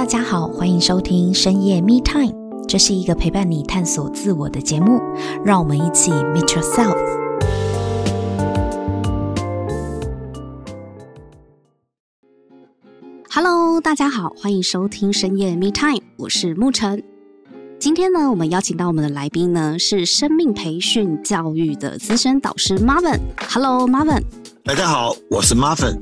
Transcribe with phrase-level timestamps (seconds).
[0.00, 2.32] 大家好，欢迎收听深夜 Me Time，
[2.66, 4.98] 这是一个陪伴你探索自我的节目，
[5.44, 6.96] 让我们一起 Meet Yourself。
[13.28, 17.04] Hello，大家好，欢迎收听深夜 Me Time，我是沐晨。
[17.78, 23.20] 今天呢，我们邀请到我们的来宾呢，是生命培训教育的资深导师 Marvin。
[23.50, 24.22] Hello，Marvin。
[24.64, 26.00] 大家好，我是 Marvin。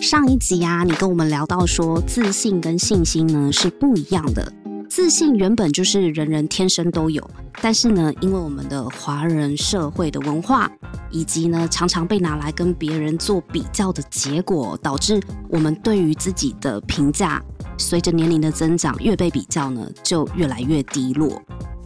[0.00, 4.50] 上一集啊，你跟我们聊到说，自信跟信心呢是不一样的。
[4.88, 7.22] 自信原本就是人人天生都有，
[7.60, 10.70] 但是呢，因为我们的华人社会的文化，
[11.10, 17.40] 以及呢常常被拿来跟别人做比较的结果，导致我们对于自己的评价，
[17.76, 21.40] 随着年龄的增长，越被比较呢，就越来越低落。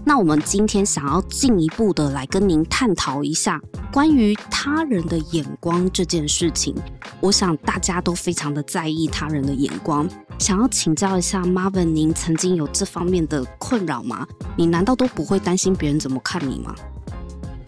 [0.07, 3.59] 那我们今天想要进一步的来跟您探讨一下
[3.91, 6.75] 关于他人的眼光这件事情。
[7.21, 10.07] 我想大家都非常的在意他人的眼光，
[10.39, 14.27] 想要请教一下 Marvin，您曾经有这方面的困扰吗？
[14.57, 16.75] 你难道都不会担心别人怎么看你吗？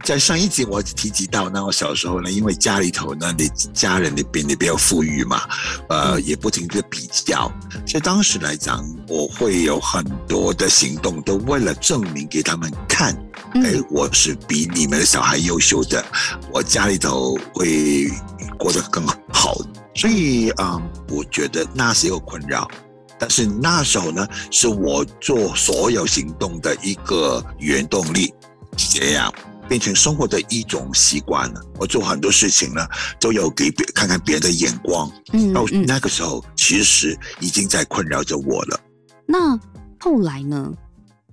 [0.06, 5.42] 在上一集我提及到，那我小时候呢，因为家里头呢，你家人那边你比较富裕嘛，
[5.88, 7.50] 呃，也不停的比较，
[7.84, 13.12] 所以当时来讲，我会有很多的行动，都为了证明给他们看，
[13.54, 16.04] 哎、欸，我是比你们的小孩优秀的，
[16.52, 18.08] 我家里头会
[18.56, 19.56] 过得更好，
[19.92, 22.70] 所以啊、嗯，我觉得那是一个困扰，
[23.18, 28.32] 但是那时候呢，是我做所有行动的一个原动力，
[28.76, 29.34] 是这样。
[29.68, 31.60] 变成生活的一种习惯了。
[31.78, 32.86] 我做很多事情呢，
[33.20, 35.10] 都有给别看看别人的眼光。
[35.32, 38.80] 嗯，到那个时候，其实已经在困扰着我了。
[39.26, 39.58] 那
[39.98, 40.72] 后来呢？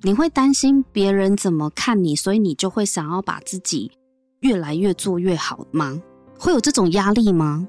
[0.06, 3.90] 你会担心别人怎么看你，所以你就会想要把自己
[4.42, 5.98] 越来越做越好吗？
[6.38, 7.66] 会有这种压力吗？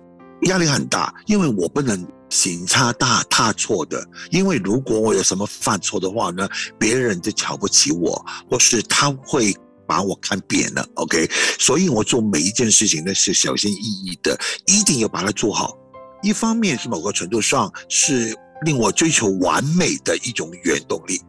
[0.48, 4.04] 压力很大，因为我不能行差大踏错的。
[4.32, 9.54] 因为如果我有什么犯错的话呢，别人就瞧不起我，或是他会。
[9.86, 11.28] 把我看扁了，OK，
[11.58, 15.76] 所以我做每一件事情呢是小心翼翼的，一定要把它做好。
[16.22, 18.34] 一方面是某个程度上是
[18.64, 21.20] 令我追求完美的一种原动力，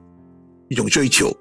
[0.69, 1.35] 一种追求，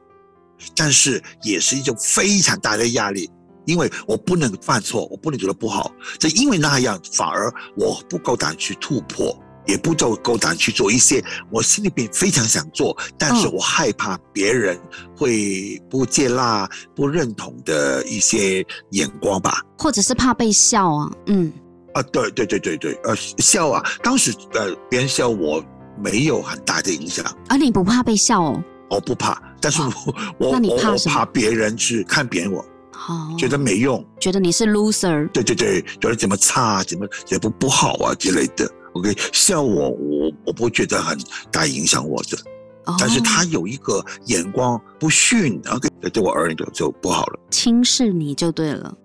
[0.75, 3.31] 但是也是一种非常大的压力，
[3.65, 9.39] 因为我不能犯错，我不能觉得不好，这因为那样反而我不够胆去突破。
[9.67, 14.79] 也不够够胆去做一些我心里边非常想做，但是我害怕别人
[15.17, 21.53] 会不接纳、不认同的一些眼光吧，或者是怕被笑啊，嗯，
[21.95, 25.65] 啊，对对对对对，呃，笑啊，当时呃别人笑我
[25.99, 28.63] 没有很大的影响，而你不怕被笑哦？
[28.91, 32.61] 我不怕，但是我我我我怕别人去看扁我，
[33.09, 38.71] 哦，觉得没用，觉得你是 loser，对对对，觉得怎么差，怎么怎么不不好啊之类的。
[38.95, 41.19] OK，像我，我我不会觉得很
[41.51, 42.39] 大影响我的
[42.87, 42.97] ，oh.
[42.99, 48.97] 但是他有一个眼光不逊，OK，对我而言就就不好了，轻视你就对了，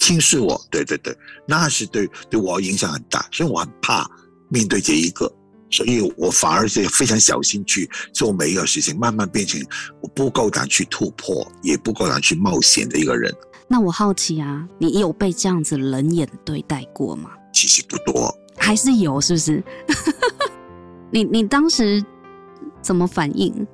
[0.00, 1.16] 轻视我，对对对，
[1.46, 4.10] 那是对对我影响很大，所以我很怕
[4.48, 5.32] 面对这一个，
[5.70, 9.64] 所以我反而是非常小心去做每一个事情，慢慢变成
[10.00, 13.32] 我不够胆去突破，也不够胆去冒险的一个人。
[13.68, 17.30] 那我好奇啊，你有被这样子冷眼对待过吗？
[17.54, 18.36] 其实不多。
[18.56, 19.64] 还是有，是不是？
[21.10, 22.02] 你你当时
[22.80, 23.66] 怎么反应？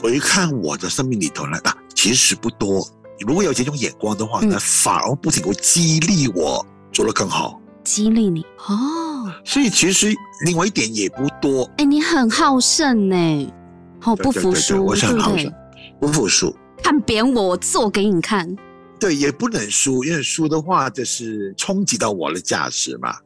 [0.00, 2.86] 回看我的生命里头呢，啊，其实不多。
[3.20, 9.32] 如果有这种眼光的话，那、嗯、反而不仅会激励我做得更好，激励你哦。
[9.44, 10.12] 所以其实
[10.44, 11.64] 另外一点也不多。
[11.64, 13.52] 哎、欸，你很好胜呢，
[14.00, 15.52] 好不服输，我是很好胜，
[16.00, 16.54] 不服输。
[16.82, 18.54] 看扁我，我做给你看。
[19.00, 23.16] 对，也不能输，因为输的话就是冲击到我的价值嘛。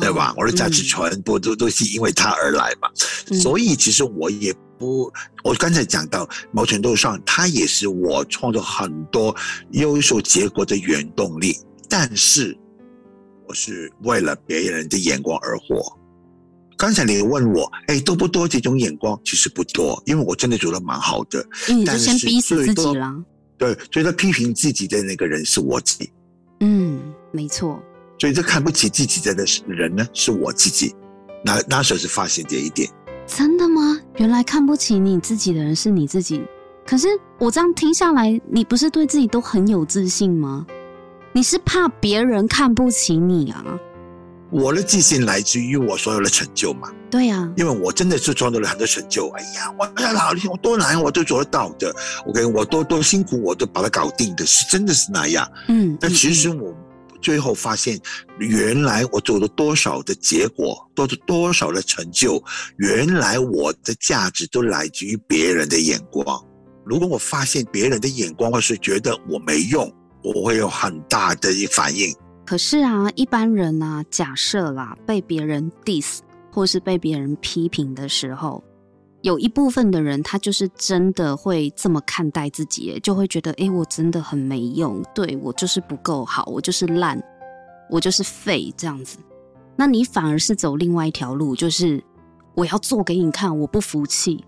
[0.00, 0.34] 对吧？
[0.36, 2.88] 我的价值全部都都是因为他而来嘛，
[3.30, 5.12] 嗯、所以其实我也不，
[5.44, 9.34] 我刚才讲到某程度上，他也是我创造很多
[9.72, 11.56] 优秀结果的原动力。
[11.88, 12.56] 但是
[13.46, 15.98] 我是为了别人的眼光而活。
[16.78, 19.20] 刚才你问我，哎，多不多这种眼光？
[19.24, 21.46] 其实不多，因为我真的做得蛮好的。
[21.68, 23.14] 嗯，但是先逼死自己了。
[23.58, 26.10] 对，觉得批评自己的那个人是我自己。
[26.60, 27.80] 嗯，没错。
[28.22, 29.34] 所以这看不起自己的
[29.66, 30.94] 人呢，是我自己。
[31.44, 32.88] 那那时候是发现这一点。
[33.26, 33.98] 真的吗？
[34.14, 36.40] 原来看不起你自己的人是你自己。
[36.86, 40.64] 可是我这样听下来，你不是对自己都很有自信吗？
[41.32, 43.64] 你是怕别人看不起你啊？
[44.50, 46.92] 我的自信来自于我所有的成就嘛。
[47.10, 49.28] 对呀、啊，因为我真的是创造了很多成就。
[49.30, 51.92] 哎呀，我哎呀，老天，我多难，我都做得到的。
[52.28, 55.50] OK，我多多辛苦，我都把它搞定的，是真的是那样。
[55.66, 56.72] 嗯，但其实我。
[57.22, 57.98] 最后发现，
[58.38, 62.42] 原来我做了多少的结果，做了多少的成就，
[62.76, 66.44] 原来我的价值都来自于别人的眼光。
[66.84, 69.90] 如果我发现别人的眼光，或是觉得我没用，
[70.22, 72.12] 我会有很大的反应。
[72.44, 76.18] 可是啊，一般人啊，假设啦，被别人 diss
[76.50, 78.62] 或是被别人批评的时候，
[79.22, 87.22] 有一部分的人，他就是真的会这么看待自己，就会觉得，哎，我真的很没用，对，我就是不够好，我就是烂，
[87.88, 89.18] 我就是废这样子。
[89.76, 92.02] 那你反而是走另外一条路，就是
[92.54, 94.44] 我要做给你看，我不服气。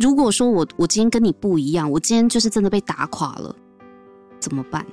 [0.00, 3.54] 如果说我我今天跟你不一样，我今天就是真的被打垮了，
[4.40, 4.86] 怎么办？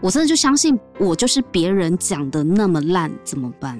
[0.00, 3.78] 我真的就相信我就是别人讲的那么烂，怎么办？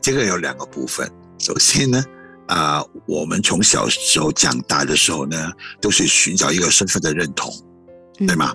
[0.00, 2.04] 这个有两个部分，首先呢。
[2.46, 7.52] 啊、呃，我们从小时候长大的时候呢，都是寻找一个身份的认同，
[8.18, 8.54] 对吗？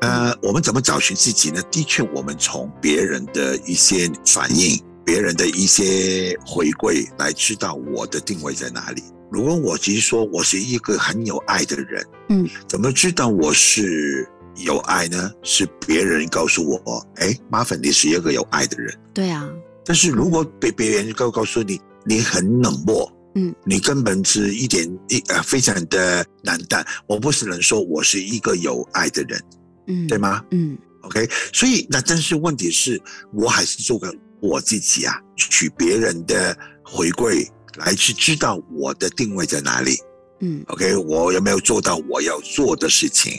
[0.00, 1.60] 嗯、呃，我们怎么找寻自己呢？
[1.70, 9.02] 的确，我们从别人的一些反应、别人的一些回馈来知道我的定位在哪里。
[9.30, 15.30] 如果我其实说我是一个很有爱的人，嗯，怎么知道我是有爱呢？
[15.42, 18.94] 是别人告诉我，哎，麻烦你是一个有爱的人。
[19.14, 19.48] 对啊。
[19.84, 23.10] 但是如果被别人告告诉你，你很冷漠。
[23.34, 26.86] 嗯，你根本是一点一呃，非常的难淡。
[27.06, 29.42] 我不是能说我是一个有爱的人，
[29.86, 30.44] 嗯，对吗？
[30.50, 31.28] 嗯，OK。
[31.52, 33.00] 所以那但是问题是
[33.32, 39.96] 我还是做个我自己啊，取别人的回馈来去知道我的定位在哪里。
[40.40, 43.38] 嗯，OK，我有没有做到我要做的事情？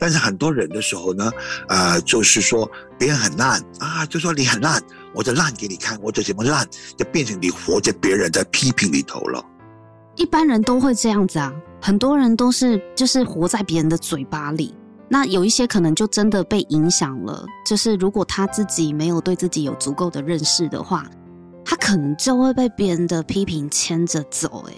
[0.00, 1.30] 但是很多人的时候呢，
[1.68, 4.82] 呃，就是说别人很烂啊，就说你很烂。
[5.14, 6.66] 我就烂给你看，我就怎么烂，
[6.96, 9.44] 就变成你活在别人在批评里头了。
[10.16, 14.74] 一般人都会这样子啊，很多人都是就是活在别人的嘴巴里。
[15.08, 21.06] 那有一些可能就真的被影响了，就是如果他自己没有对自己有足够的认识的话，
[21.64, 24.66] 他可能就会被别人的批评牵着走。
[24.68, 24.74] 哎，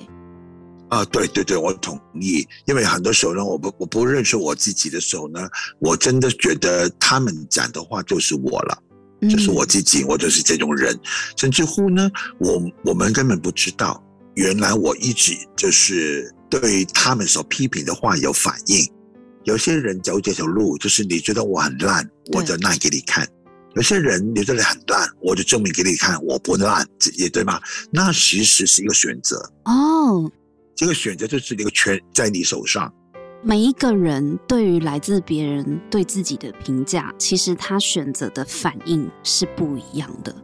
[0.98, 2.46] 啊，对对对，我同意。
[2.66, 5.40] 因为很多时候呢，我不我不认识我自己的时候呢，
[5.80, 8.78] 我真的觉得他们讲的话就是我了。
[9.28, 10.98] 就是我自己，我就是这种人，
[11.36, 14.02] 甚至乎呢，我我们根本不知道，
[14.34, 18.90] 原来我一直就是对他们所批评的话有反应。
[19.44, 23.24] 有些人走这条路，就是你觉得我很烂，我就烂给你看；
[23.74, 27.60] 有些人你觉得你很烂，我就证明给你看我不烂，也对吗？
[27.90, 30.30] 那其实是一个选择哦，
[30.76, 32.92] 这个选择就是一个权在你手上。
[33.42, 40.34] 每一个人对于来自别人对自己的评价，其实他选择的反应是不一样的。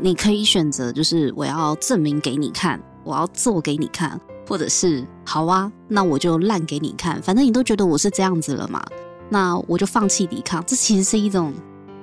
[0.00, 8.80] 你可以选择，就是我要证明给你看，我要做给你看，或者是好啊，那我就烂给你看，反正你都觉得我是这样子了嘛，
[9.28, 10.64] 那我就放弃抵抗。
[10.64, 11.52] 这其实是一种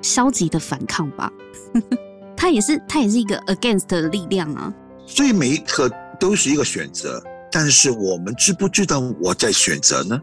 [0.01, 1.31] 消极的反抗吧。
[2.35, 4.74] 它也是，它也是一个 against 的力量啊。
[5.06, 5.89] 所以每一刻
[6.19, 7.24] 都是一个选择。
[7.59, 10.21] 但是我们知不知道我在选择呢？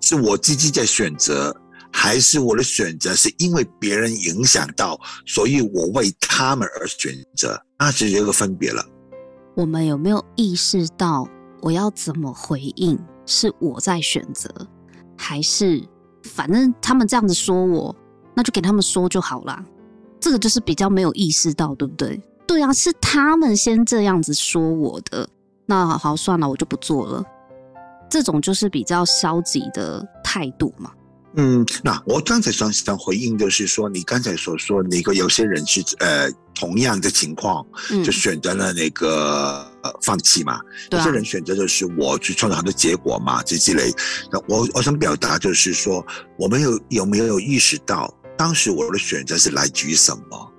[0.00, 1.52] 是我自己在选择，
[1.92, 4.96] 还是我的选择是因为别人影响到，
[5.26, 7.60] 所以我为他们而选择？
[7.76, 8.86] 那是一个分别了。
[9.56, 11.28] 我们有没有意识到
[11.60, 12.96] 我要怎么回应？
[13.26, 14.48] 是我在选择，
[15.18, 15.82] 还是
[16.22, 17.92] 反正他们这样子说我，
[18.32, 19.60] 那就给他们说就好啦。
[20.20, 22.22] 这个就是比较没有意识到，对不对？
[22.46, 25.28] 对啊，是他们先这样子说我的。
[25.66, 27.24] 那好，好，算了，我就不做了。
[28.10, 30.92] 这种就是比较消极的态度嘛。
[31.36, 37.66] 嗯，那我刚才想想回应，就是说你刚才所说那个有些人是呃同样的情况，
[38.04, 40.60] 就选择了那个、嗯、放弃嘛。
[40.92, 43.90] 有些人选择就是我去创造很多结果嘛，这积累。
[44.30, 46.06] 那我我想表达就是说，
[46.38, 50.52] 我们有有没有意识到，当时我的选择是来自于什么？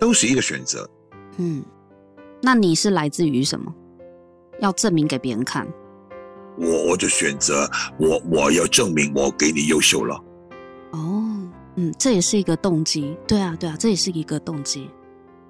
[0.00, 0.88] 都是一个选择。
[1.36, 1.62] 嗯，
[2.42, 3.72] 那你是来自于什么？
[4.60, 5.66] 要证明给别人看，
[6.58, 10.14] 我我就选择我我要证明我给你优秀了。
[10.92, 11.24] 哦，
[11.76, 13.16] 嗯，这也是一个动机。
[13.26, 14.90] 对啊，对啊，这也是一个动机。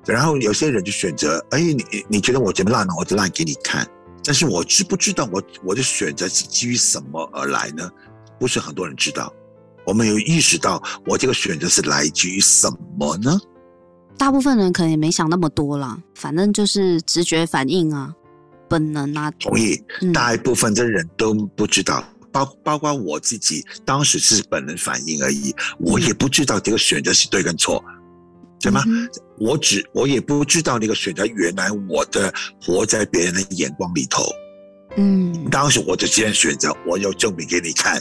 [0.07, 2.93] 然后有些人就选择，哎，你你觉得我怎么烂呢？
[2.99, 3.87] 我就烂给你看。
[4.23, 7.91] 但是我知不知道我我的选择是基于什么而来呢？
[8.39, 9.33] 不是很多人知道。
[9.87, 13.41] 我们有意识到我这个选择是来自于什么呢？
[14.19, 18.15] 大部分人可能也没想那么多啦，反正就是直觉反应啊。
[18.71, 19.77] 本能啊，同意。
[20.15, 27.85] 大部分的人都不知道，嗯、包包括我自己，当时是本能反应而已，我也不知道这个选择是对跟错，
[28.61, 28.85] 对吗？
[28.87, 29.09] 嗯、
[29.39, 34.23] 我只我也不知道那个选择，原来我的活在别人的眼光里头。
[34.97, 38.01] 嗯，当时我就这样选择，我要证明给你看，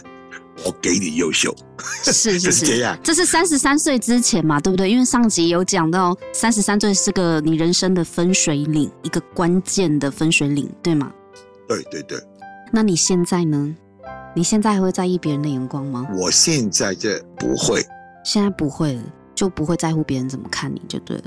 [0.66, 1.56] 我给你优秀，
[2.04, 2.98] 是是 是，是这样。
[3.04, 4.90] 这是三十三岁之前嘛，对不对？
[4.90, 11.12] 因为上集有讲到，三十三岁是个你人生的分水岭，一个关键的分水岭，对吗？
[11.68, 12.20] 对对对。
[12.72, 13.76] 那你现在呢？
[14.36, 16.08] 你现在还会在意别人的眼光吗？
[16.16, 17.84] 我现在这不会，
[18.24, 21.24] 现在不会了，就不会在乎别人怎么看你就对了。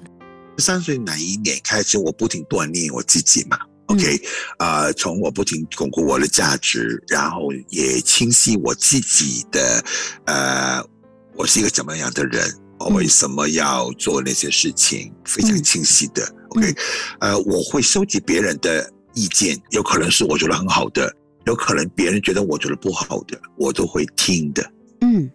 [0.59, 3.59] 三岁哪一年开始，我不停锻炼我自己嘛。
[3.93, 4.23] OK，
[4.57, 9.85] 啊、呃，从我不停巩固我的价值，然后也清晰我自己的，
[10.25, 10.83] 呃，
[11.37, 16.27] 我是一个怎么样的人，我为什么要做那些事情，非常清晰的。
[16.51, 16.75] OK，
[17.21, 24.73] 呃，我会收集别人的意见，有可能是我觉得很好的，有可能别人觉得我觉得不好的，我都会听的。
[25.03, 25.31] 嗯，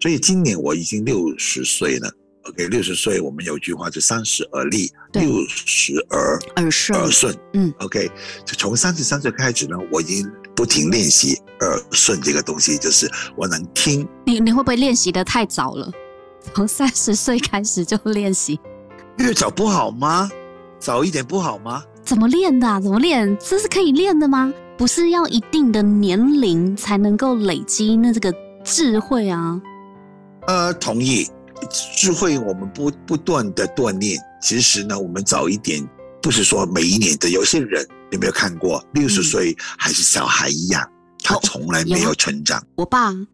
[0.00, 2.10] 所以今年我已经六十岁了。
[2.44, 6.98] OK，六十岁，我们有句话，就三十而立，六十而耳顺。
[6.98, 8.10] 耳顺，嗯，OK，
[8.44, 10.26] 就从三十三岁开始呢，我已经
[10.56, 14.08] 不停练习耳顺这个东西，就是我能听。
[14.24, 15.90] 你你会不会练习的太早了？
[16.54, 18.58] 从三十岁开始就练习，
[19.18, 20.30] 越早不好吗？
[20.78, 21.82] 早一点不好吗？
[22.02, 22.80] 怎么练的啊？
[22.80, 23.36] 怎么练？
[23.38, 24.50] 这是可以练的吗？
[24.78, 28.32] 不是要一定的年龄才能够累积那这个
[28.64, 29.60] 智慧啊？
[30.46, 31.28] 呃，同意。
[31.70, 34.18] 智慧，我们不不断的锻炼。
[34.40, 35.84] 其实呢，我们早一点，
[36.22, 37.28] 不是说每一年的。
[37.30, 40.92] 有些人有没有看过，六十岁还是小孩一样，嗯、
[41.24, 42.60] 他从来没有成长。
[42.60, 43.12] 哦、我爸。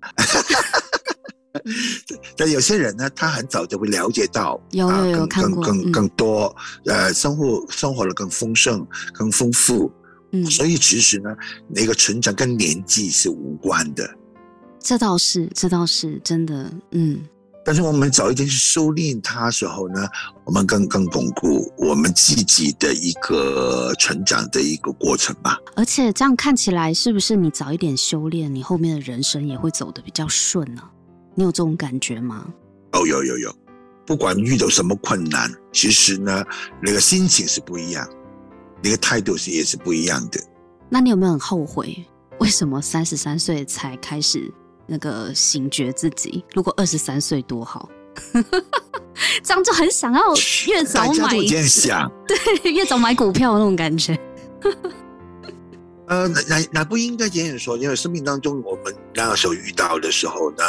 [2.36, 9.92] 但有些人呢，他很早就会了解到，有有有看过，更更更多，嗯、呃，生活生活的更丰盛、更丰富。
[10.32, 11.30] 嗯，所以其实呢，
[11.68, 14.08] 那个成长跟年纪是无关的。
[14.80, 16.72] 这倒是，这倒是真的。
[16.90, 17.20] 嗯。
[17.64, 20.06] 但是我们早一点去修炼它的时候呢，
[20.44, 25.58] 我们更更巩固我们自己的一个成长的一个过程吧。
[25.74, 30.82] 而且这样看起来，是不是你早一点修炼，你后面的人生也会走得比较顺呢？
[31.34, 32.46] 你有这种感觉吗？
[32.92, 33.56] 哦，有有有，
[34.06, 36.44] 不管遇到什么困难，其实呢，
[36.82, 38.08] 那个心情是不一样，
[38.82, 40.38] 那个态度是也是不一样的。
[40.90, 42.04] 那你有没有很后悔？
[42.40, 44.52] 为什么三十三岁才开始？
[44.86, 47.88] 那个醒觉自己，如果二十三岁多好，
[49.42, 50.20] 这样就很想要
[50.66, 51.34] 越早买，
[52.64, 54.18] 越早买股票那种感觉。
[56.06, 60.62] 呃，那那不应该这样说，因为生命当中我们那个时候遇到的时候呢，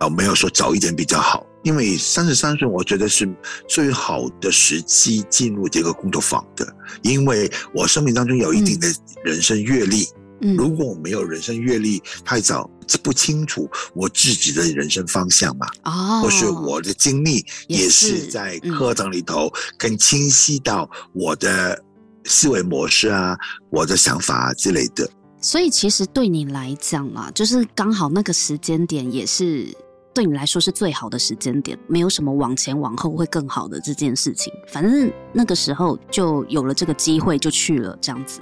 [0.00, 3.26] 呃，没有说早一点比较好，因为三十三岁我觉得是
[3.66, 8.86] 最好的时机进入这个工作坊的，因为我生命当中有一定的
[9.24, 10.06] 人生阅历。
[10.44, 21.82] 嗯如果我没有人生阅历太早，不清楚我自己的人生方向嘛，哦，或是我的经历也是在课堂里头更清晰到我的
[22.24, 23.36] 思维模式啊，
[23.70, 25.08] 我的想法啊之类的。
[25.40, 29.66] 所以其实对你来讲啊，就是刚好那个时间点也是
[30.14, 34.52] 对你来说是最好的时间点，没有什么往前往后会更好的这件事情。
[34.68, 38.40] 反正那个时候就有了这个机会，就去了这样子。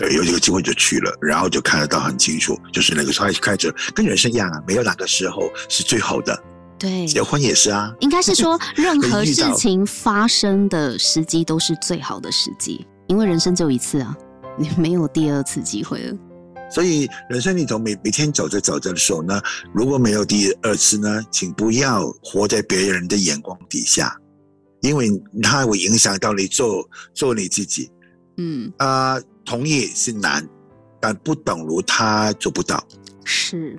[0.00, 6.42] 对，有这个机会就去了，然后就看得到很清楚，就是那个时候开始跟人生一样啊，没有哪个时候是最好的。
[6.78, 7.94] 对，结婚也是啊。
[8.00, 14.16] 应该是说， 任何事情发生的时机都是最好的时机，因为人生只有一次啊，
[14.56, 16.16] 你没有第二次机会了。
[16.70, 19.38] 所以人生里头每每天走着走着的时候呢，
[19.74, 24.16] 如果没有第二次呢，请不要活在别人的眼光底下，
[24.80, 25.10] 因为
[25.42, 27.90] 它会影响到你做做你自己。
[28.38, 29.12] 嗯啊。
[29.16, 30.46] 呃同意是难，
[31.00, 32.82] 但不等于他做不到。
[33.24, 33.78] 是，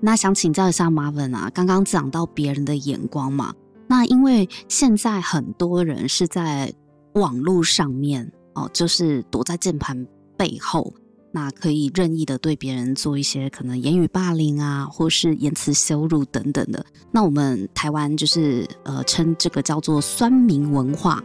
[0.00, 3.54] 那想请教一下 Marvin 啊，刚刚讲到别人的眼光嘛，
[3.86, 6.72] 那因为现在很多人是在
[7.14, 10.06] 网络上面哦，就是躲在键盘
[10.36, 10.92] 背后，
[11.30, 16.84] 那可以任意的对别人做一些可能言语霸凌啊，或是言辞羞辱等等的。
[17.10, 21.22] 那我们台湾就是呃称这个叫做酸民文化。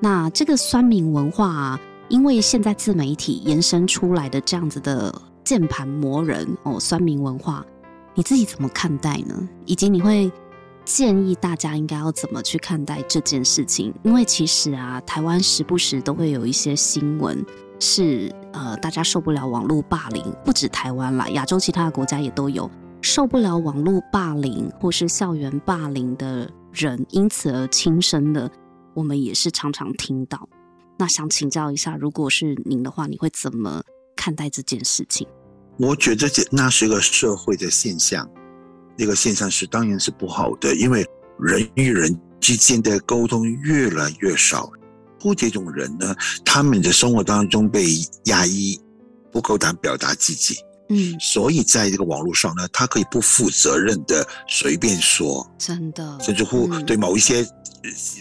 [0.00, 1.80] 那这个酸民文化啊。
[2.10, 5.14] 因为现在自媒体延伸出来的这样子的
[5.44, 7.64] 键盘魔人哦，酸民文化，
[8.14, 9.48] 你自己怎么看待呢？
[9.64, 10.30] 以及你会
[10.84, 13.94] 建议大家应该要怎么去看待这件事情？
[14.02, 17.42] 因为其实啊，台湾时不时都会有一些新闻
[17.78, 22.68] 是呃，大家受不了网络霸凌，不止台湾啦，亚洲其他的国家也都有
[23.00, 28.50] 受不了网络霸凌或是校园霸凌的人，因此而轻生的，
[28.94, 30.48] 我们也是常常听到。
[31.00, 33.82] 那想请教一下，如果是您的话，你会怎么
[34.14, 35.26] 看待这件事情？
[35.78, 38.28] 我觉得这那是一个社会的现象，
[38.98, 41.02] 那个现象是当然是不好的，因为
[41.38, 44.70] 人与人之间的沟通越来越少，
[45.18, 46.14] 或这种人呢，
[46.44, 47.86] 他们的生活当中被
[48.24, 48.78] 压抑，
[49.32, 50.58] 不够胆表达自己，
[50.90, 57.42] 嗯，所以在这个网络上呢，他可以不负责任的随便说，真的，甚至乎对某一些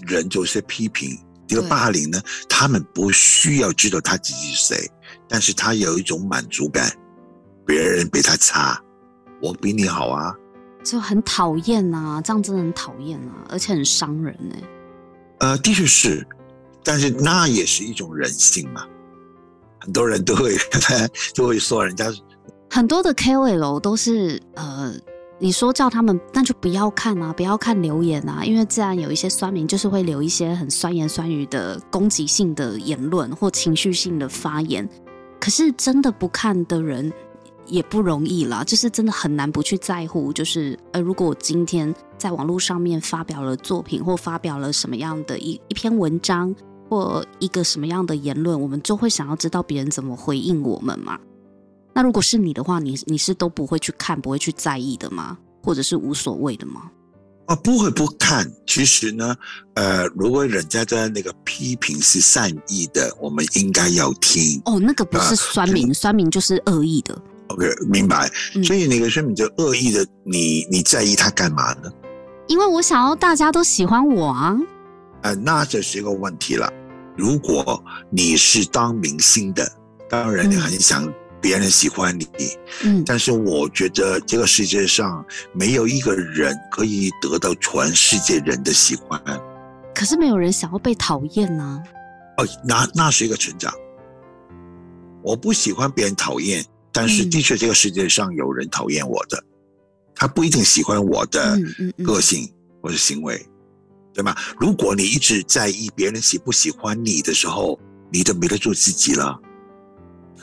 [0.08, 1.20] 人做一些批评，
[1.50, 4.92] 这个霸凌呢，他们不需要知道他自己是谁，
[5.28, 6.90] 但是他有一种满足感，
[7.66, 8.80] 别人比他差，
[9.42, 10.34] 我比你好啊，
[10.84, 14.56] 就很讨厌啊，这样真的很讨厌啊，而且很伤人呢。
[15.40, 16.26] 呃，的确是，
[16.84, 18.86] 但是那也是一种人性嘛。
[19.82, 20.56] 很多人都会
[21.34, 22.12] 都会说人家
[22.70, 24.94] 很多的 KOL 都是呃，
[25.40, 34.88] 你说叫他们那就不要看啊，不要看留言啊，因为自然有一些酸民就是会留一些很酸言酸语的攻击性的言论或情绪性的发言。
[35.40, 37.12] 可是真的不看的人
[37.66, 40.34] 也不容易啦，就是真的很难不去在乎。
[40.34, 46.54] 就是呃，如果我今天在网络上面发表了作品或发表了什么样的一一篇文章。
[46.92, 51.20] 或一个什么样的言论，我们就会想要知道别人怎么回应我们嘛？
[52.00, 55.38] 那如果是你的话，你你是都不会去看，不会去在意的吗？
[55.62, 56.84] 或者是无所谓的吗？
[57.48, 58.50] 啊，不会不看。
[58.66, 59.36] 其实呢，
[59.74, 64.62] 呃，如果人家的那个批评是善意的，我们应该要听。
[64.64, 67.22] 哦，那个不是酸民，呃、酸民就是恶意的。
[67.50, 68.32] OK，明白。
[68.56, 71.92] 嗯、所以那个酸民就恶意的，你你在意他干嘛呢？
[72.48, 74.58] 因为我想要大家都喜欢我啊。
[75.24, 76.72] 呃，那这是一个问题了。
[77.18, 79.70] 如果你是当明星的，
[80.10, 81.06] 当然你很想
[81.42, 82.28] 别人喜欢你。
[82.84, 89.22] 嗯，但是我觉得这个世界上没有一个人可以得到全世界人的喜欢。
[89.94, 91.84] 可是没有人想要被讨厌呢？
[92.38, 93.74] 哦，那那是一个成长。
[95.22, 99.46] 我不喜欢别人讨厌，但是的确这个世界上有人讨厌我的，嗯、
[100.16, 101.60] 他不一定喜欢我的
[102.06, 102.50] 个性
[102.82, 103.46] 或者行为。
[104.12, 104.36] 对吗？
[104.60, 107.80] 如果你一直在意别人喜不喜欢你的时候，
[108.12, 109.40] 你就没得做自己了。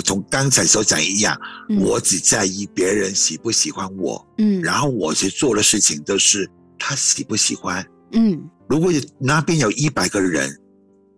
[0.04, 1.38] 从刚才所讲一样，
[1.68, 6.48] 嗯、我只在意别人喜不喜欢我，嗯，然后我去做的事情都是
[6.78, 8.48] 他喜不喜欢，嗯。
[8.68, 10.58] 如果那边有一百个人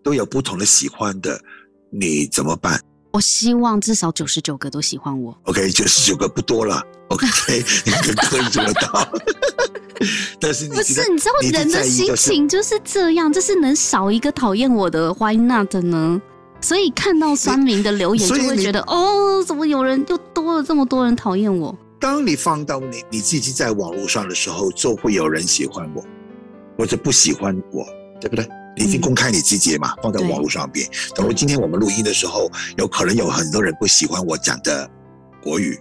[0.02, 1.40] 都有不同的喜欢的，
[1.90, 2.78] 你怎么办？
[3.12, 5.34] 我希望至少九十九个都喜欢我。
[5.44, 6.82] OK，九十九个不多了。
[7.08, 7.26] OK，
[7.86, 9.10] 你可以做得到。
[10.38, 16.20] 但是你不是你知道人的心情就是这样，就是能少一个讨厌我的，Why not 呢？
[16.60, 21.76] 所以看到酸民的留言，就会觉得哦，怎么有人又多了这么多人讨厌我？
[22.00, 26.04] 当你放到你你自己在网络上的时候，就会有人喜欢我，
[26.76, 27.86] 或者不喜欢我，
[28.20, 28.48] 对不对？
[28.76, 30.88] 你已经公开你自己嘛，嗯、放在网络上边。
[31.14, 34.88] 等于今天我们录音的时候，有可能有很多人不喜欢我讲的
[35.42, 35.78] 国语。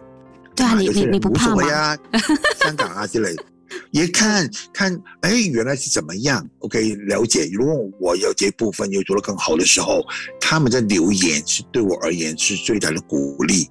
[0.56, 1.96] 对啊，你你你不怕吗？
[2.60, 3.44] 香港啊之类的。
[3.92, 7.50] 一看看，哎，原来是怎么样？OK，了解。
[7.52, 10.02] 如果我有这部分又做得更好的时候，
[10.40, 13.68] 他们的留言是对我而言是最大的鼓励。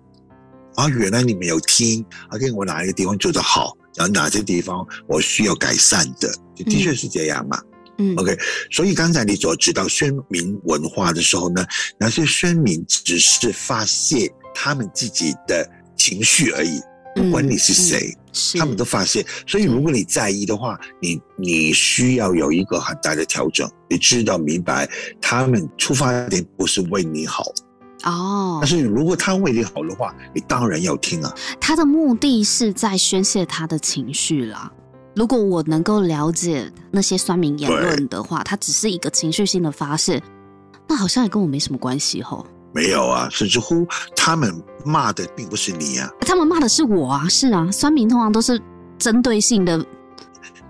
[0.74, 7.58] 啊，原来你们有听，OK，我哪一个地方做得好，然后哪些地方我需要改善的，就的确是这样嘛。
[7.98, 8.36] 嗯，OK。
[8.70, 11.64] 所以刚才你所知道宣明文化的时候呢，
[11.98, 16.78] 那些宣明只是发泄他们自己的情绪而已。
[17.14, 18.25] 不管你是谁，嗯嗯、
[18.58, 19.24] 他们都发现。
[19.46, 23.70] 所以，如果你在意的话，你你需要有一个很大的调整。
[23.88, 24.88] 你知道明白，
[25.20, 27.44] 他们出发点不是为你好
[28.04, 28.58] 哦。
[28.60, 31.32] 但是，如果他为你好的话，你当然要听啊。
[31.60, 34.70] 他的目的是在宣泄他的情绪啦。
[35.14, 40.22] 如果我能够了解那些酸民言论的话，他只是一个情绪性的发泄，
[40.86, 42.46] 那好像也跟我没什么关系吼。
[42.76, 44.52] 没有啊，甚至乎他们
[44.84, 48.60] 骂的并不是你啊，他们骂的是我啊，是啊，酸民通常都是
[48.98, 49.82] 针对性的，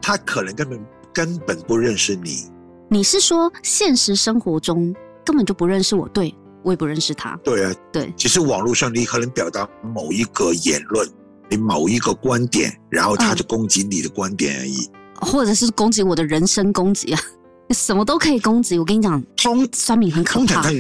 [0.00, 2.48] 他可能根本根本不认识你。
[2.88, 6.08] 你是说现实生活中根本就不认识我？
[6.10, 7.36] 对，我也不认识他。
[7.42, 11.08] 对啊，对，其实网络上你可能表达某一个言论，
[11.50, 14.88] 你某一个观点，然后他就攻击你的观点而已，
[15.20, 17.20] 嗯、或者是攻击我的人身攻击啊，
[17.74, 18.78] 什么都可以攻击。
[18.78, 20.62] 我跟你讲，通酸民很可怕。
[20.62, 20.70] 他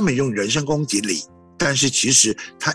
[0.00, 1.22] 们用人身攻击你，
[1.58, 2.74] 但是其实他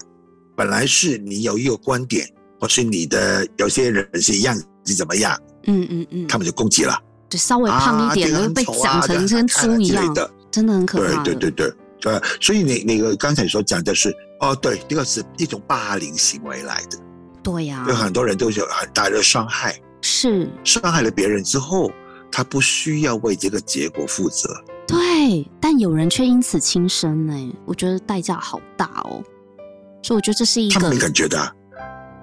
[0.55, 2.27] 本来是你有一个观点，
[2.59, 4.55] 或是你的有些人是一样
[4.85, 6.97] 是怎么样，嗯嗯嗯，他们就攻击了，
[7.29, 11.23] 就稍微胖一点，啊、被讲成跟猪一样的，真的很可怕。
[11.23, 16.97] 对对对对，呃，所以你那个刚才所讲的是，哦，对，这个是一种霸凌行为来的，
[17.43, 21.91] 对呀、啊，有很多人都有很大的伤害，是伤害了别人之后，
[22.31, 24.49] 他不需要为这个结果负责。
[24.89, 29.23] 对，但有人却因此轻生呢，我觉得代价好大哦。
[30.01, 31.55] 所以我觉得这是一个他没感觉的，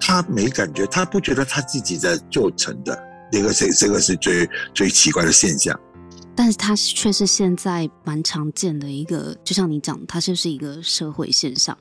[0.01, 2.99] 他没感觉，他不觉得他自己在做成的。
[3.31, 5.79] 这个是这个是最最奇怪的现象。
[6.35, 11.77] 但是他却是现在蛮常见的一个，就像你讲，它就是一个社会现象。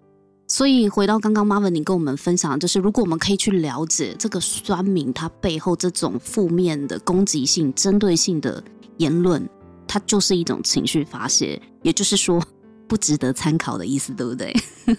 [0.48, 8.64] 所以回到刚刚 Marvin 你跟我们分享，就是如果我们可以去了解这个酸民他背后这种负面的攻击性、针对性的
[8.98, 9.46] 言论，
[9.88, 12.44] 它就是一种情绪发泄，也就是说
[12.88, 14.54] 不值得参考的意思，对不对？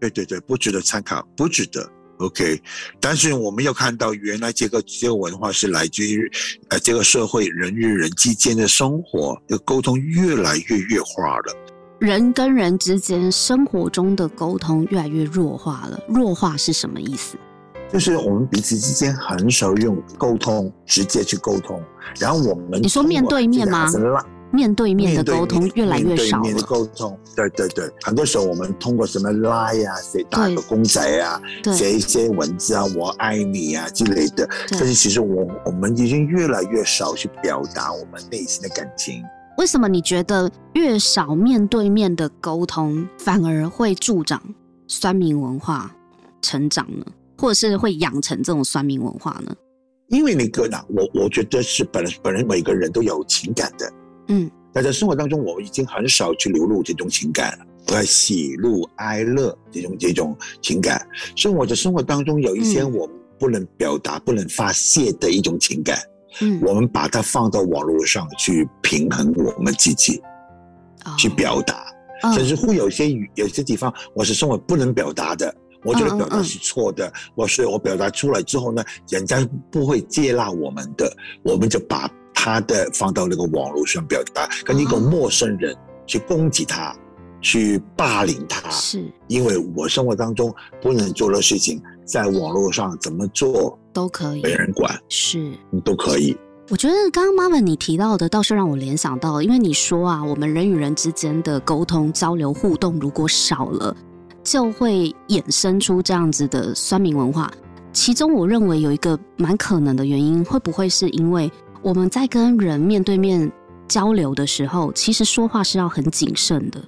[0.00, 1.88] 对对对，不值得参考，不值得。
[2.18, 2.60] OK，
[3.00, 6.30] 但是我们要看到，原来这个这个文化是来自于
[6.68, 11.56] 呃这个社会人与人之间的生活的沟通越来越弱化了。
[11.98, 16.00] 人跟人之间生活中的沟通越来越弱化了。
[16.08, 17.36] 弱化是什么意思？
[17.92, 21.80] 就是我们彼此之间很少用沟通直接去沟通，
[22.18, 23.86] 然后我们你说面对面吗？
[24.50, 26.42] 面对面的沟通越来越少了。
[26.42, 31.40] 面对面的沟通，对对对，很多时候我们通过什么拉呀、啊，谁打个公仔啊，
[31.72, 34.46] 写一些文字啊，“我爱你”啊之类的。
[34.70, 39.22] 但是其实我我们已经越来越少去表达我们内心的感情。
[39.56, 44.42] 为什么你觉得越少面对面的沟通，反而会助长
[44.86, 45.94] 酸民文化
[46.42, 47.06] 成长呢？
[47.42, 49.52] 或者是会养成这种算命文化呢？
[50.10, 53.92] 因为那个呢，我我觉得是本本人每个人都有情感的。
[54.28, 61.04] 嗯，但在生活当中，我已经很少去流露这种情感了，在喜怒哀乐这种这种情感。
[61.34, 65.98] 所以我的生活当中有一些我们不能表达、嗯、不能发泄的一种情感，
[66.42, 70.22] 嗯，我们把它放到网络上去平衡我们自己，
[71.04, 71.86] 哦、去表达，
[72.36, 75.52] 甚至会有些语有些地方我是生活不能表达的，
[75.84, 81.10] 我觉得表达是错的，嗯嗯、我是我表达出来之后呢，人家不会接纳我们的，
[81.42, 82.10] 我们就把。
[82.34, 85.76] 他的放到那个网络上表达，跟一个陌生人
[86.08, 86.92] 去攻击他，
[87.40, 95.52] 去霸凌他，是因为我生活当中不能做的事情，在网络上怎么做都可以，没人管，是
[95.84, 96.36] 都可以。
[96.68, 103.94] 我觉得刚刚 Marvin 你提到的倒是让我联想到，因为你说啊，我们人与人之间的沟通、交流、互动如果少了，
[104.42, 107.50] 就会衍生出这样子的酸民文化。
[107.92, 111.50] 其中我认为有一个蛮可能的原因，会不会是因为？
[111.82, 113.50] 我们在跟人面对面
[113.88, 116.80] 交流的时候，其实说话是要很谨慎的，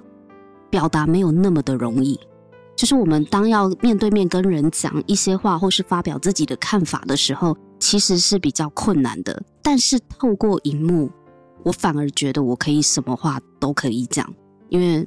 [0.71, 2.19] 表达没有那么的容易。
[2.77, 9.43] 就是我们当要面对面跟人讲一些话，或是发表自己的看法的时候，其实是比较困难的。
[9.63, 11.11] 但是透过荧幕，
[11.65, 14.33] 我反而觉得我可以什么话都可以讲，
[14.69, 15.05] 因为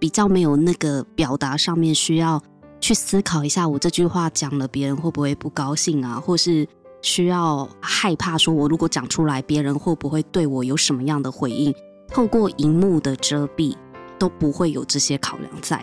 [0.00, 2.42] 比较没有那个表达上面需要
[2.80, 6.66] 去思考一下，我这句话讲了别人会不会不高兴啊，或是。
[7.02, 11.74] 需要害怕说，我如果讲出来，别人会不会对我有什么样的回应？
[12.08, 13.74] 透过荧幕的遮蔽，
[14.18, 15.82] 都不会有这些考量在，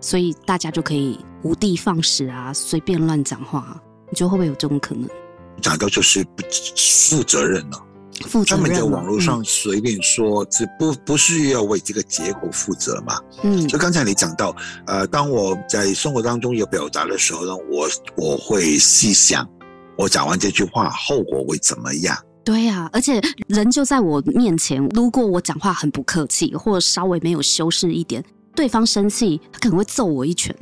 [0.00, 3.78] 所以大家就可以无的放矢啊，随便乱讲话。
[4.08, 5.06] 你觉得会不会有这种可能？
[5.60, 6.42] 讲到就是不
[6.74, 7.78] 负责任了，
[8.26, 8.62] 负责任。
[8.62, 13.18] 他们在网络上随便说，这、嗯、不不是要为这个结果负责嘛？
[13.42, 14.54] 嗯，就刚才你讲到，
[14.86, 19.48] 呃，当我在生活当中有表达的时候呢，我我会细想。
[19.96, 22.16] 我讲完这句话，后果会怎么样？
[22.44, 28.24] 对呀、啊，而且人就在我面前，如果我讲话很不客气，或者稍微没有修饰一点，
[28.56, 30.52] 对方生气，他可能会揍我一拳。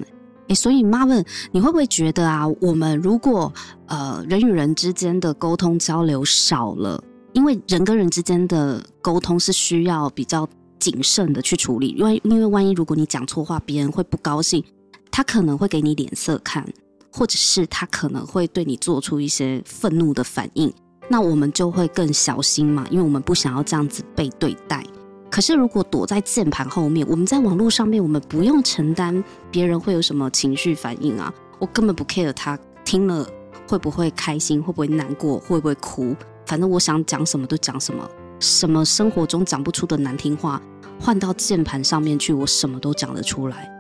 [0.49, 3.51] 诶，所以 Marvin，你会不会觉得啊，我们如果
[3.87, 7.03] 呃人与人之间的沟通交流少了，
[7.33, 14.65] 因为人跟人之间的沟通是需要比较谨慎的去处理，因为因为万一如果你讲错话，别人会不高兴，
[15.11, 16.67] 他可能会给你脸色看。
[17.13, 20.73] 或者是他可能会对你做出一些愤怒的反应，
[21.09, 24.81] 那我们就会更小心嘛，因为我们不想要这样子被对待。
[25.29, 33.27] 可是如果躲在键盘后面，我们在网络上面，我们不用承担别人会有什么情绪反应啊，我根本不 care 他听了
[33.67, 36.15] 会不会开心，会不会难过，会不会哭，
[36.51, 38.11] 反正我想讲什么都讲什么，
[38.41, 40.61] 什么生活中讲不出的难听话，
[40.99, 43.71] 换到键盘上面去，我什么都讲得出来。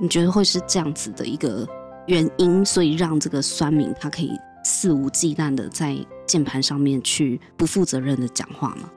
[0.00, 1.68] 你觉得会是这样子的一个？
[2.06, 4.30] 原因，所以让这个酸民他可以
[4.64, 5.94] 肆无忌惮的在
[6.26, 8.88] 键盘上面去不负责任的讲话吗？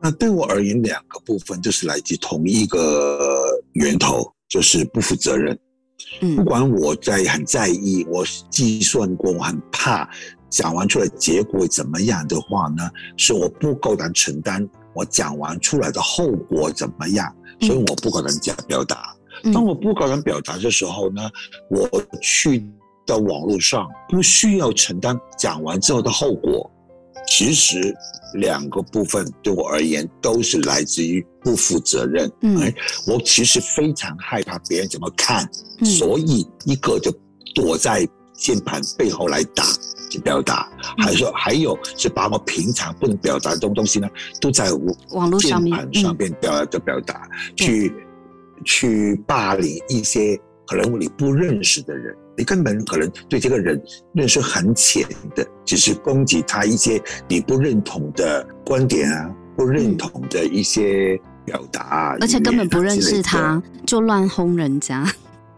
[0.00, 5.58] 那对我而言，两个部分就是来自同一个源头，就是不负责任。
[6.20, 10.08] 嗯，不管我在很在意，我计算过，我很怕
[10.54, 12.88] 讲完出来结果怎么样的话呢？
[13.16, 14.64] 是我不够胆承担
[14.94, 19.12] 我讲完出来的后果怎么样，所以我不可能讲表达。
[19.52, 21.28] 当我不可能表达的时候呢，
[21.68, 21.90] 我
[22.22, 22.64] 去
[23.04, 26.70] 到网络上不需要承担讲完之后的后果。
[27.26, 27.92] 其实
[28.34, 32.30] 两个部分对我而言都是来自于不负责任。
[32.42, 32.72] 嗯，
[33.06, 35.48] 我其实非常害怕别人怎么看，
[35.82, 37.10] 所以一个就
[37.54, 38.06] 躲在
[38.44, 39.64] 键盘背后来打
[40.10, 44.08] 去表达，还说还有是把我平常不能表达的东西呢，
[44.40, 44.70] 都在
[45.10, 47.28] 网络上面上面表的表达。
[47.56, 47.92] 去。
[48.64, 53.78] 去霸凌一些可能你不认识的人，你根本可能对这个人
[54.14, 65.04] 认识很浅的，只是攻击他一些你不认同的观点啊，不认同的一些表达啊，而且根本不认识他就乱轰人家，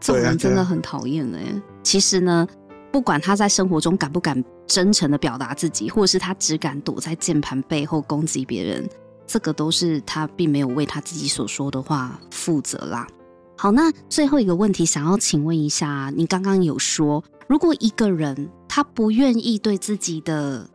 [0.01, 1.63] 这种人真的很讨厌的耶。
[1.85, 2.49] 其实呢，
[2.97, 8.89] 不管他在生活中敢不敢真诚的表达自己，或者是他只敢躲在键盘背后攻击别人，
[9.27, 13.07] 这个都是他并没有为他自己所说的话负责啦。
[13.55, 20.67] 好，那最后一个问题，想要请问一下，你刚刚有说，如果一个人他不愿意对自己的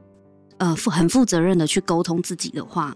[0.59, 2.95] 呃负很负责任的去沟通自己的话，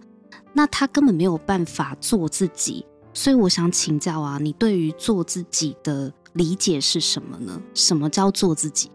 [0.54, 2.86] 那他根本没有办法做自己。
[3.12, 7.60] 所以我想请教啊，你对于做自己的理解是什么呢？
[7.74, 8.92] 什么叫做自己？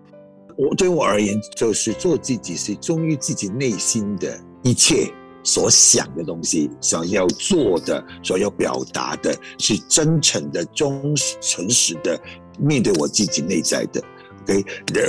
[0.61, 5.11] 我对我而言，就是做自己是忠于自己内心的一切。
[5.43, 12.21] 所想的东西，想要做的，所要表达的，是真诚的、忠、诚实的
[12.59, 14.05] 面对我自己内在的
[14.43, 14.63] ，OK，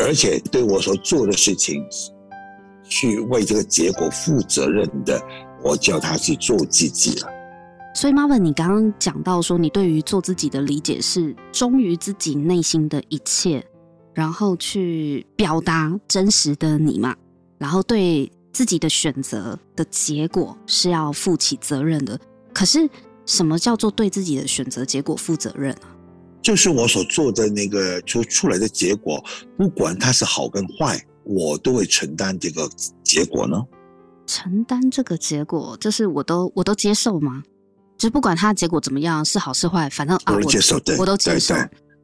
[0.06, 1.84] 而且对我所做的事情，
[2.82, 5.22] 去为这个结果负责任的，
[5.62, 7.28] 我叫他去做自己了。
[7.94, 13.62] 所以妈妈你刚刚讲到说，你对于做自己的理解是忠于自己内心的一切，
[14.14, 17.16] 然后去表达真实的你嘛，
[17.58, 18.32] 然后对。
[18.54, 22.20] 自己的选择的结果是要负起责任的。
[22.54, 22.88] 可是，
[23.26, 25.96] 什么叫做对自己的选择结果负责任啊？
[26.42, 29.24] 就是我所做的那个出出来的结果，
[29.58, 32.70] 不管它是好跟坏，我都会承担这个
[33.02, 33.58] 结果呢。
[34.28, 37.42] 承担这个结果，就是我都我都接受吗？
[37.98, 41.56] 就不管它的结果怎么样，是好是坏，反正啊，我都接受，我都接受。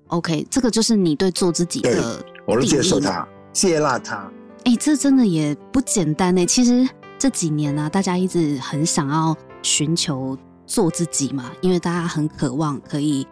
[0.08, 4.32] OK，这个就是你对做自己的，我都接受它，接纳它。
[4.64, 6.46] 哎，这真的也不简单呢。
[6.46, 13.26] 其实这几年呢、啊，大家一直很想要寻求做自己嘛，因为大家很渴望可以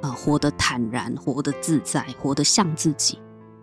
[0.00, 3.18] 呃活得坦然、活得自在、活得像自己。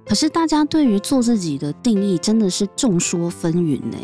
[0.05, 3.97] 可是大家对于做自己的定义真的是众说纷纭呢，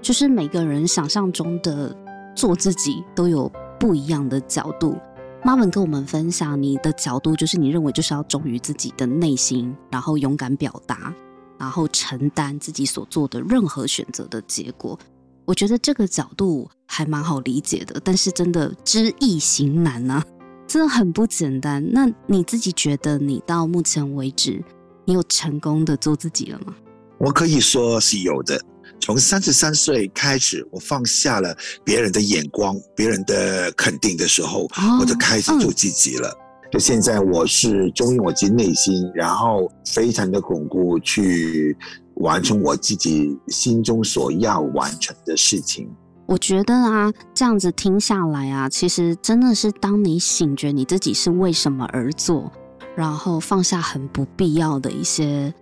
[0.00, 1.96] 就是每个人想象中的
[2.34, 4.96] 做自己都有不一样的角度。
[5.44, 11.12] 妈妈跟我们分享你的角度，就是你认为就是要忠于自己的内心，然后勇敢表达。
[11.58, 14.98] 然后承担自己所做的任何选择的结果，
[15.44, 18.00] 我觉得这个角度还蛮好理解的。
[18.02, 20.24] 但是真的知易行难啊，
[20.66, 21.84] 真的很不简单。
[21.92, 24.60] 那你自己觉得，你到目前为止，
[25.04, 26.74] 你有成功的做自己了吗？
[27.18, 28.60] 我可以说是有的。
[29.02, 36.28] 从三十三岁开始，我放下了别人的眼光、别人的肯定的时候，哦、我就开始做自己了。
[36.28, 36.38] 嗯
[36.72, 41.76] 就现在，我是忠于我自己内心，然后非常的巩固，去
[42.14, 45.86] 完成我自己心中所要完成的事情。
[46.24, 52.50] 我觉得啊，这样子听下来啊，其实真的是当你醒觉你自己是为什么而做，
[52.96, 55.52] 然后放下很不必要的一些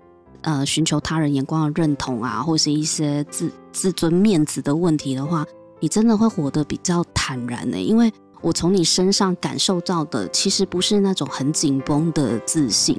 [0.42, 5.46] 呃寻求他人眼光的认同啊，或是一些自自尊面子的问题的话，
[5.78, 8.12] 你真的会活得比较坦然呢，因为。
[8.42, 12.98] 我从你身上感受到的，其实不是那种很紧绷的自信，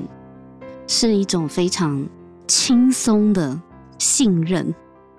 [0.86, 2.08] 是一种非常
[2.46, 3.60] 轻松的
[3.98, 4.72] 信任。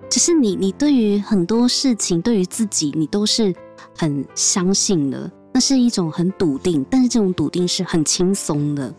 [0.09, 3.53] 只是你，你对于很多事情，对于自己，你都是
[3.97, 5.29] 很相信的。
[5.51, 8.95] 那是一种很笃定，但是这种笃定是很轻松的。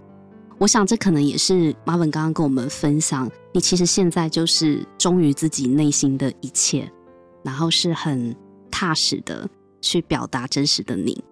[0.59, 6.91] 我想，这可能也是 Marvin 刚刚跟我们分享，你其实现在就是忠于自己内心的一切，
[7.43, 8.35] 然后是很
[8.71, 9.49] 踏实的。
[9.87, 11.23] 去表达真实的你。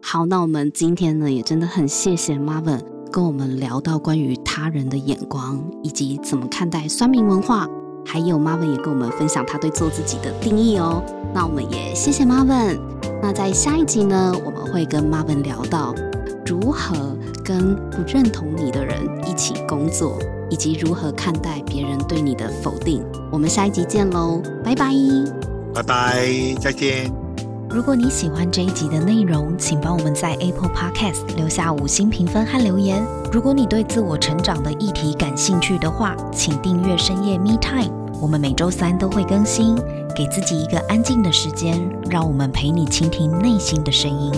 [0.00, 2.80] 好，那我们今天呢，也真的很谢谢 Marvin
[3.12, 7.68] 跟我们聊到关于他人的眼光，以及怎么看待酸民文化，
[8.06, 11.04] 还有 Marvin 也跟我们分享他对做自己的定义哦。
[11.34, 12.80] 那我们也谢谢 Marvin。
[13.20, 15.94] 那在下一集呢，我们会跟 Marvin 聊到
[16.50, 20.18] 如何跟不认同你的人一起工作，
[20.50, 23.04] 以及如何看待别人对你的否定。
[23.30, 24.92] 我们下一集见喽，拜拜，
[25.72, 26.28] 拜拜，
[26.60, 27.08] 再见。
[27.70, 33.00] 如果你喜欢这一集的内容，请帮我们在 Apple Podcast 留下五星评分和留言。
[33.30, 39.76] 如果你对自我成长的议题感兴趣的话，请订阅深夜 Me Time，我们每周三都会更新。
[40.16, 44.32] 给自己一个安静的时间，让我们陪你倾听内心的声音。